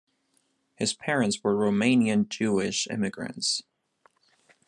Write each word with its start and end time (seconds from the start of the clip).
His 0.77 0.95
parents 0.95 1.43
were 1.43 1.53
Romanian 1.53 2.27
Jewish 2.27 2.87
immigrants. 2.87 3.61